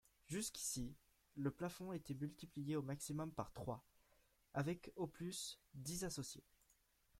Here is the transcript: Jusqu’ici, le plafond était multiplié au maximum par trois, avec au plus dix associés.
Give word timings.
Jusqu’ici, 0.25 0.95
le 1.35 1.51
plafond 1.51 1.93
était 1.93 2.15
multiplié 2.15 2.75
au 2.75 2.81
maximum 2.81 3.31
par 3.31 3.53
trois, 3.53 3.83
avec 4.55 4.91
au 4.95 5.05
plus 5.05 5.59
dix 5.75 6.03
associés. 6.03 6.47